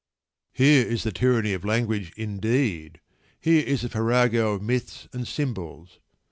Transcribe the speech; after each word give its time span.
Here 0.51 0.83
is 0.83 1.03
the 1.03 1.11
tyranny 1.11 1.53
of 1.53 1.63
language, 1.63 2.11
indeed! 2.17 3.01
Here 3.39 3.63
is 3.63 3.83
a 3.83 3.89
farrago 3.89 4.53
of 4.55 4.63
myths 4.63 5.07
and 5.13 5.27
symbols. 5.27 5.99